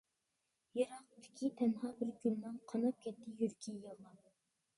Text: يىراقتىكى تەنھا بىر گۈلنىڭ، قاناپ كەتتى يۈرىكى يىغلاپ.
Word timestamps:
يىراقتىكى 0.77 1.49
تەنھا 1.59 1.91
بىر 1.99 2.11
گۈلنىڭ، 2.25 2.57
قاناپ 2.73 3.05
كەتتى 3.05 3.37
يۈرىكى 3.45 3.77
يىغلاپ. 3.79 4.35